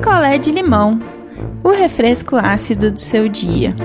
[0.00, 0.98] picolé de limão,
[1.62, 3.76] o refresco ácido do seu dia.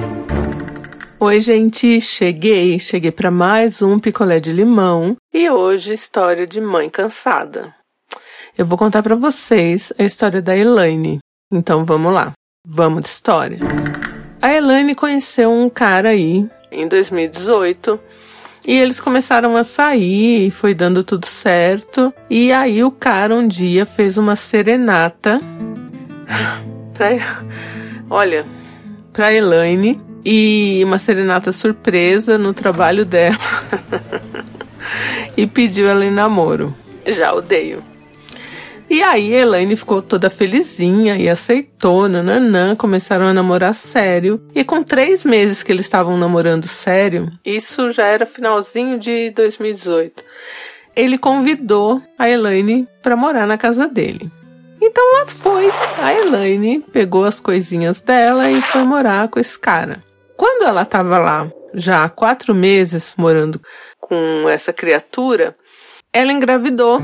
[1.20, 6.90] Oi, gente, cheguei, cheguei para mais um picolé de limão e hoje história de mãe
[6.90, 7.76] cansada.
[8.58, 11.20] Eu vou contar para vocês a história da Elaine.
[11.52, 12.32] Então vamos lá,
[12.66, 13.60] vamos de história.
[14.42, 18.00] A Elaine conheceu um cara aí em 2018
[18.66, 22.14] e eles começaram a sair, foi dando tudo certo.
[22.30, 25.42] E aí o cara um dia fez uma serenata
[26.94, 27.44] pra,
[28.10, 28.46] olha,
[29.14, 33.38] pra Elaine e uma serenata surpresa no trabalho dela.
[35.38, 36.76] e pediu ela em namoro.
[37.06, 37.84] Já odeio.
[38.90, 44.40] E aí Elaine ficou toda felizinha e aceitou, nananã, começaram a namorar sério.
[44.54, 50.24] E com três meses que eles estavam namorando sério, isso já era finalzinho de 2018,
[50.96, 54.32] ele convidou a Elaine para morar na casa dele.
[54.88, 60.04] Então lá foi, a Elaine pegou as coisinhas dela e foi morar com esse cara.
[60.38, 63.60] Quando ela estava lá, já há quatro meses morando
[64.00, 65.56] com essa criatura,
[66.14, 67.02] ela engravidou.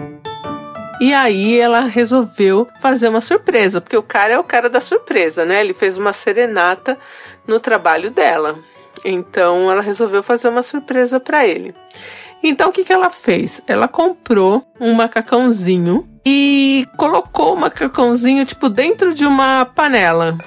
[1.01, 5.43] E aí ela resolveu fazer uma surpresa, porque o cara é o cara da surpresa,
[5.43, 5.61] né?
[5.61, 6.95] Ele fez uma serenata
[7.47, 8.59] no trabalho dela.
[9.03, 11.73] Então ela resolveu fazer uma surpresa para ele.
[12.43, 13.59] Então o que, que ela fez?
[13.65, 20.37] Ela comprou um macacãozinho e colocou o macacãozinho tipo dentro de uma panela.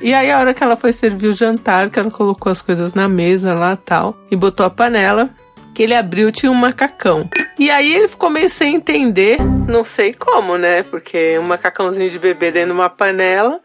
[0.00, 2.94] E aí a hora que ela foi servir o jantar, que ela colocou as coisas
[2.94, 5.30] na mesa lá tal e botou a panela,
[5.74, 7.28] que ele abriu tinha um macacão.
[7.58, 10.82] E aí ele ficou meio sem entender, não sei como, né?
[10.84, 13.60] Porque um macacãozinho de bebê dentro de uma panela,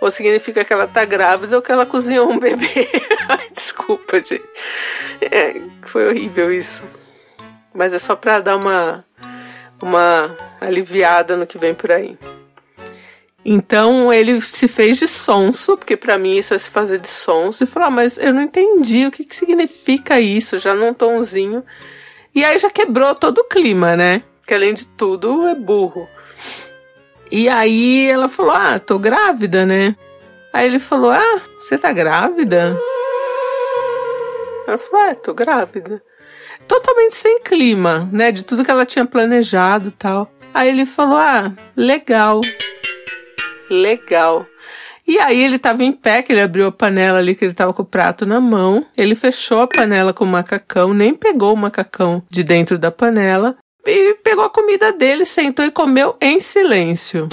[0.00, 2.88] ou significa que ela tá grávida ou que ela cozinhou um bebê.
[3.28, 4.42] Ai, desculpa, gente.
[5.20, 6.82] É, foi horrível isso.
[7.72, 9.04] Mas é só pra dar uma,
[9.84, 12.16] uma aliviada no que vem por aí.
[13.44, 17.62] Então ele se fez de sonso, porque para mim isso é se fazer de sonso,
[17.62, 21.64] e falou: ah, mas eu não entendi o que, que significa isso, já num tomzinho.
[22.34, 24.22] E aí já quebrou todo o clima, né?
[24.46, 26.08] Que além de tudo é burro.
[27.30, 29.96] E aí ela falou: Ah, tô grávida, né?
[30.52, 32.76] Aí ele falou: Ah, você tá grávida?
[34.66, 36.02] Ela falou: É, tô grávida.
[36.68, 38.32] Totalmente sem clima, né?
[38.32, 40.30] De tudo que ela tinha planejado tal.
[40.54, 42.40] Aí ele falou: Ah, legal.
[43.70, 44.46] Legal.
[45.06, 47.72] E aí ele tava em pé, que ele abriu a panela ali, que ele tava
[47.72, 48.86] com o prato na mão.
[48.96, 53.56] Ele fechou a panela com o macacão, nem pegou o macacão de dentro da panela.
[53.84, 57.28] E pegou a comida dele, sentou e comeu em silêncio.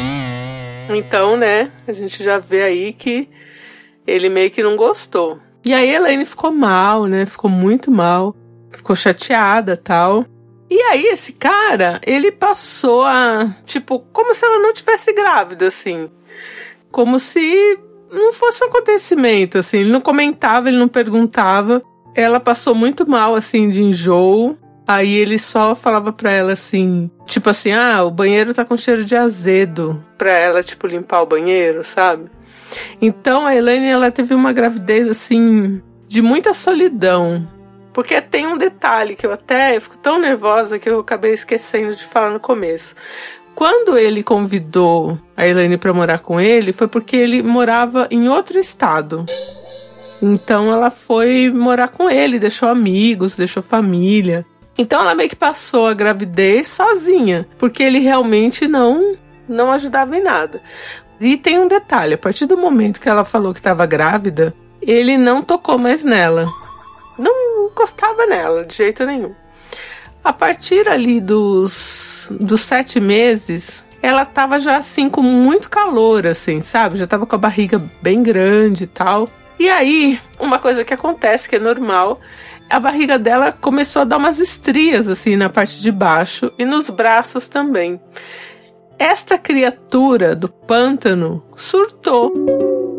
[0.90, 3.30] Então, né, a gente já vê aí que
[4.08, 5.40] ele meio que não gostou.
[5.64, 7.28] E aí a Elaine ficou mal, né?
[7.28, 8.36] Ficou muito mal.
[8.72, 10.26] Ficou chateada tal.
[10.70, 16.10] E aí esse cara, ele passou a, tipo, como se ela não tivesse grávida, assim
[16.92, 17.80] como se
[18.12, 19.80] não fosse um acontecimento, assim.
[19.80, 21.82] Ele não comentava, ele não perguntava.
[22.16, 24.58] Ela passou muito mal, assim, de enjoo.
[24.88, 29.06] Aí ele só falava pra ela assim, tipo assim, ah, o banheiro tá com cheiro
[29.06, 30.04] de azedo.
[30.18, 32.28] Pra ela, tipo, limpar o banheiro, sabe?
[33.00, 37.48] Então a Elaine, ela teve uma gravidez, assim, de muita solidão.
[38.00, 41.94] Porque tem um detalhe que eu até eu fico tão nervosa que eu acabei esquecendo
[41.94, 42.96] de falar no começo.
[43.54, 48.58] Quando ele convidou a Elaine para morar com ele, foi porque ele morava em outro
[48.58, 49.26] estado.
[50.22, 54.46] Então ela foi morar com ele, deixou amigos, deixou família.
[54.78, 60.24] Então ela meio que passou a gravidez sozinha, porque ele realmente não não ajudava em
[60.24, 60.62] nada.
[61.20, 65.18] E tem um detalhe, a partir do momento que ela falou que estava grávida, ele
[65.18, 66.46] não tocou mais nela.
[67.80, 69.34] Encostava nela de jeito nenhum.
[70.22, 76.60] A partir ali dos, dos sete meses, ela tava já assim com muito calor, assim,
[76.60, 76.98] sabe?
[76.98, 79.30] Já tava com a barriga bem grande e tal.
[79.58, 82.20] E aí, uma coisa que acontece, que é normal,
[82.70, 86.90] a barriga dela começou a dar umas estrias, assim, na parte de baixo e nos
[86.90, 87.98] braços também.
[88.98, 92.34] Esta criatura do pântano surtou.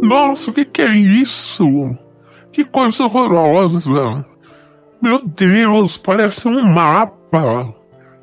[0.02, 1.66] Nossa, o que, que é isso?
[2.50, 4.24] Que coisa horrorosa!
[5.00, 7.74] Meu Deus, parece um mapa.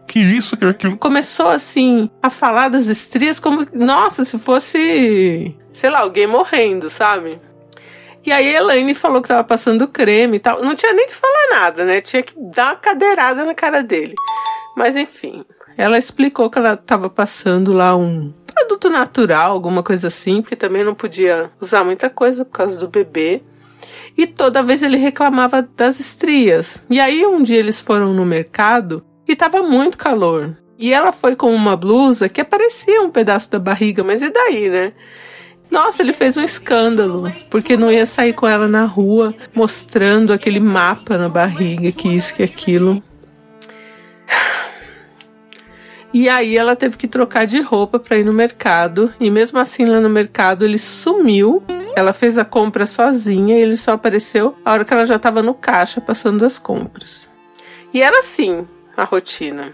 [0.07, 0.97] Que isso, que aquilo.
[0.97, 7.41] Começou assim a falar das estrias como, nossa, se fosse, sei lá, alguém morrendo, sabe?
[8.25, 10.61] E aí a Elaine falou que tava passando creme e tal.
[10.61, 12.01] Não tinha nem que falar nada, né?
[12.01, 14.15] Tinha que dar uma cadeirada na cara dele.
[14.75, 15.43] Mas enfim,
[15.77, 20.83] ela explicou que ela tava passando lá um produto natural, alguma coisa assim, porque também
[20.83, 23.41] não podia usar muita coisa por causa do bebê.
[24.17, 26.81] E toda vez ele reclamava das estrias.
[26.89, 30.57] E aí um dia eles foram no mercado e tava muito calor.
[30.79, 34.69] E ela foi com uma blusa que aparecia um pedaço da barriga, mas e daí,
[34.69, 34.93] né?
[35.69, 40.59] Nossa, ele fez um escândalo, porque não ia sair com ela na rua mostrando aquele
[40.59, 43.03] mapa na barriga, que isso, que aquilo.
[46.13, 49.85] E aí ela teve que trocar de roupa para ir no mercado, e mesmo assim
[49.85, 51.63] lá no mercado ele sumiu.
[51.95, 55.41] Ela fez a compra sozinha e ele só apareceu a hora que ela já estava
[55.41, 57.27] no caixa passando as compras.
[57.93, 59.73] E era assim a rotina.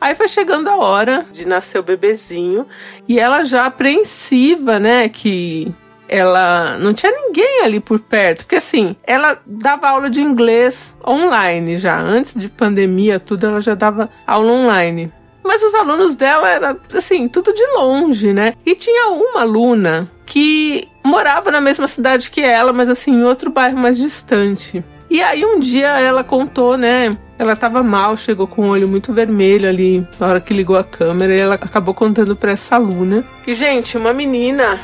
[0.00, 2.66] Aí foi chegando a hora de nascer o bebezinho
[3.08, 5.72] e ela já apreensiva, né, que
[6.08, 11.76] ela não tinha ninguém ali por perto, porque assim, ela dava aula de inglês online
[11.76, 15.12] já, antes de pandemia, tudo ela já dava aula online.
[15.42, 18.54] Mas os alunos dela era assim, tudo de longe, né?
[18.64, 23.50] E tinha uma aluna que morava na mesma cidade que ela, mas assim, em outro
[23.50, 24.84] bairro mais distante.
[25.10, 27.16] E aí um dia ela contou, né?
[27.38, 30.84] Ela tava mal, chegou com o olho muito vermelho ali na hora que ligou a
[30.84, 33.24] câmera e ela acabou contando para essa aluna.
[33.46, 34.80] E gente, uma menina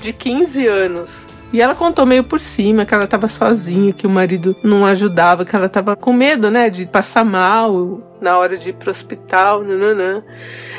[0.00, 1.10] de 15 anos
[1.52, 5.44] e ela contou meio por cima que ela estava sozinha, que o marido não ajudava,
[5.44, 9.62] que ela estava com medo, né, de passar mal na hora de ir pro hospital,
[9.62, 10.22] nananã.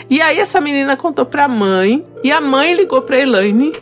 [0.10, 3.74] E aí essa menina contou pra mãe, e a mãe ligou pra Elaine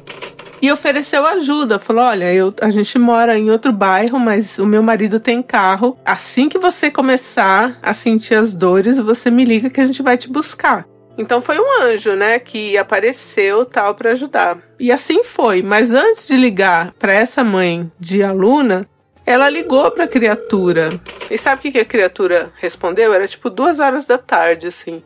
[0.61, 1.79] e ofereceu ajuda.
[1.79, 5.97] Falou: Olha, eu, a gente mora em outro bairro, mas o meu marido tem carro.
[6.05, 10.17] Assim que você começar a sentir as dores, você me liga que a gente vai
[10.17, 10.85] te buscar.
[11.17, 14.57] Então foi um anjo, né, que apareceu tal para ajudar.
[14.79, 18.87] E assim foi, mas antes de ligar para essa mãe de aluna,
[19.25, 20.99] ela ligou para a criatura.
[21.29, 23.13] E sabe o que, a criatura respondeu?
[23.13, 25.03] Era tipo duas horas da tarde, assim,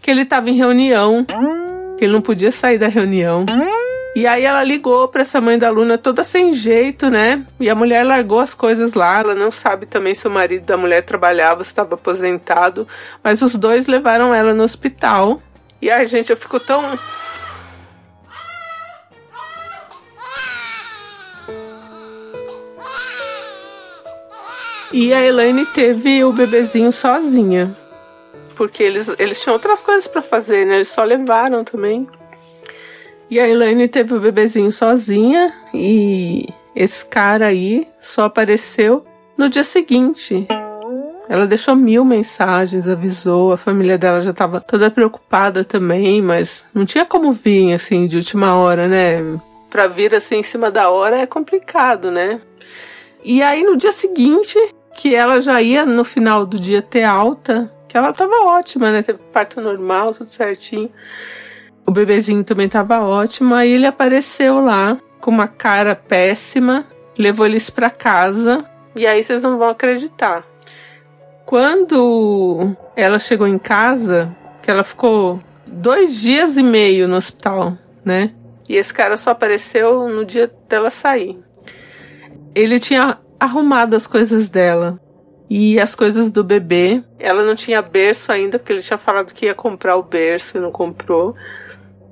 [0.00, 1.26] que ele estava em reunião,
[1.98, 3.44] que ele não podia sair da reunião.
[4.16, 7.44] E aí ela ligou para essa mãe da aluna toda sem jeito, né?
[7.60, 9.20] E a mulher largou as coisas lá.
[9.20, 12.88] Ela não sabe também se o marido da mulher trabalhava, se estava aposentado,
[13.22, 15.42] mas os dois levaram ela no hospital.
[15.82, 16.82] E ai, gente, eu fico tão
[24.90, 27.70] E a Elaine teve o bebezinho sozinha.
[28.54, 30.76] Porque eles, eles tinham outras coisas para fazer, né?
[30.76, 32.08] Eles só levaram também.
[33.28, 39.04] E a Elaine teve o bebezinho sozinha e esse cara aí só apareceu
[39.36, 40.46] no dia seguinte.
[41.28, 46.84] Ela deixou mil mensagens, avisou, a família dela já estava toda preocupada também, mas não
[46.84, 49.18] tinha como vir assim de última hora, né?
[49.68, 52.40] Pra vir assim em cima da hora é complicado, né?
[53.24, 54.56] E aí no dia seguinte,
[54.94, 59.02] que ela já ia no final do dia ter alta, que ela tava ótima, né?
[59.02, 60.90] Teve parto normal, tudo certinho.
[61.86, 66.84] O bebezinho também tava ótimo, aí ele apareceu lá com uma cara péssima,
[67.16, 70.44] levou eles para casa, e aí vocês não vão acreditar.
[71.44, 78.32] Quando ela chegou em casa, que ela ficou dois dias e meio no hospital, né?
[78.68, 81.38] E esse cara só apareceu no dia dela sair.
[82.54, 84.98] Ele tinha arrumado as coisas dela
[85.48, 87.04] e as coisas do bebê.
[87.18, 90.60] Ela não tinha berço ainda, porque ele tinha falado que ia comprar o berço e
[90.60, 91.36] não comprou.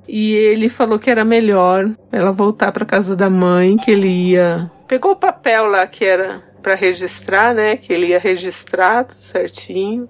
[0.07, 4.69] E ele falou que era melhor ela voltar para casa da mãe, que ele ia.
[4.87, 7.77] Pegou o papel lá que era para registrar, né?
[7.77, 10.09] Que ele ia registrar tudo certinho.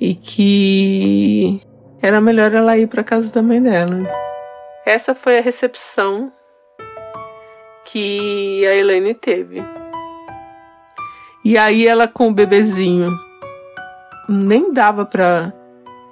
[0.00, 1.60] E que
[2.02, 4.02] era melhor ela ir para casa da mãe dela.
[4.86, 6.32] Essa foi a recepção
[7.84, 9.62] que a Elaine teve.
[11.44, 13.10] E aí ela com o bebezinho
[14.28, 15.52] nem dava para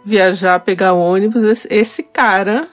[0.05, 1.67] viajar, pegar ônibus.
[1.71, 2.69] Esse cara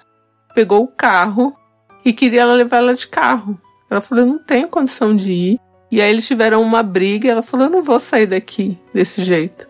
[0.53, 1.55] pegou o carro
[2.03, 3.59] e queria levar ela de carro.
[3.89, 5.59] Ela falou: não tenho condição de ir.
[5.91, 9.23] E aí eles tiveram uma briga e ela falou: Eu não vou sair daqui desse
[9.23, 9.67] jeito.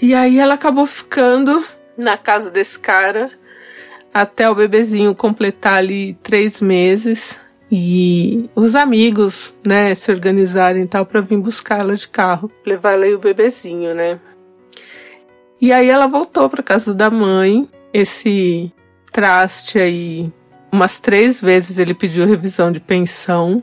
[0.00, 1.64] E aí ela acabou ficando
[1.96, 3.30] na casa desse cara
[4.12, 11.04] até o bebezinho completar ali três meses e os amigos, né, se organizarem e tal
[11.04, 14.20] para vir buscar ela de carro, levar ela e o bebezinho, né?
[15.60, 17.68] E aí ela voltou para casa da mãe.
[17.92, 18.70] Esse
[19.16, 20.30] traste aí,
[20.70, 23.62] umas três vezes ele pediu revisão de pensão.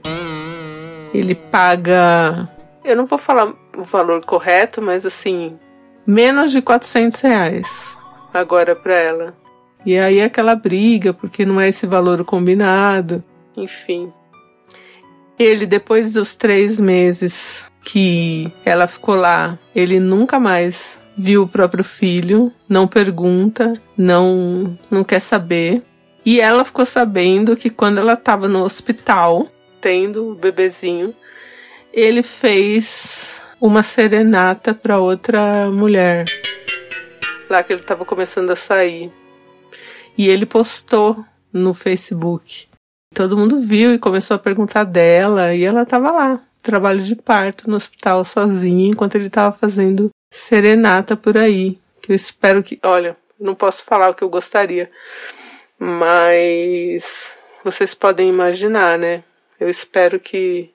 [1.14, 2.50] Ele paga.
[2.84, 5.56] Eu não vou falar o valor correto, mas assim.
[6.08, 7.96] Menos de 400 reais
[8.34, 9.36] agora para ela.
[9.86, 13.24] E aí aquela briga, porque não é esse valor combinado.
[13.56, 14.12] Enfim.
[15.38, 21.84] Ele, depois dos três meses que ela ficou lá, ele nunca mais viu o próprio
[21.84, 25.84] filho, não pergunta, não, não quer saber.
[26.26, 29.48] E ela ficou sabendo que quando ela estava no hospital,
[29.82, 31.14] tendo o bebezinho,
[31.92, 36.26] ele fez uma serenata para outra mulher.
[37.50, 39.12] Lá que ele estava começando a sair.
[40.18, 42.68] E ele postou no Facebook.
[43.14, 47.70] Todo mundo viu e começou a perguntar dela, e ela tava lá, trabalho de parto
[47.70, 51.80] no hospital sozinha, enquanto ele tava fazendo serenata por aí.
[52.02, 52.80] Que eu espero que.
[52.84, 54.92] Olha, não posso falar o que eu gostaria,
[55.80, 57.04] mas
[57.64, 59.24] vocês podem imaginar, né?
[59.60, 60.74] Eu espero que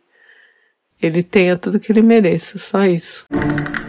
[1.03, 3.27] ele tenha tudo que ele mereça, só isso.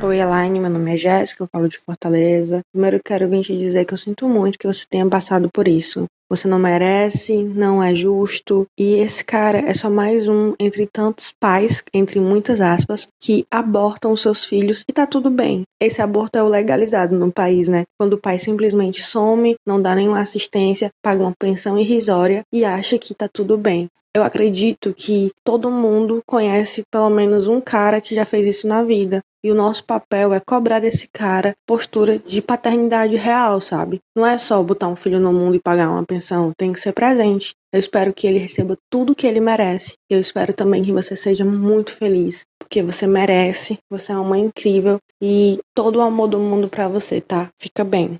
[0.01, 2.61] Oi, Elaine, meu nome é Jéssica, eu falo de Fortaleza.
[2.71, 6.05] Primeiro quero vir te dizer que eu sinto muito que você tenha passado por isso.
[6.29, 8.67] Você não merece, não é justo.
[8.77, 14.15] E esse cara é só mais um entre tantos pais, entre muitas aspas, que abortam
[14.15, 15.63] seus filhos e tá tudo bem.
[15.81, 17.83] Esse aborto é o legalizado no país, né?
[17.97, 22.99] Quando o pai simplesmente some, não dá nenhuma assistência, paga uma pensão irrisória e acha
[22.99, 23.89] que tá tudo bem.
[24.15, 28.83] Eu acredito que todo mundo conhece pelo menos um cara que já fez isso na
[28.83, 29.21] vida.
[29.43, 33.99] E o nosso papel é cobrar desse cara postura de paternidade real, sabe?
[34.15, 36.91] Não é só botar um filho no mundo e pagar uma pensão, tem que ser
[36.91, 37.53] presente.
[37.71, 39.93] Eu espero que ele receba tudo que ele merece.
[40.09, 43.77] Eu espero também que você seja muito feliz, porque você merece.
[43.89, 47.49] Você é uma mãe incrível e todo o amor do mundo para você, tá?
[47.57, 48.17] Fica bem.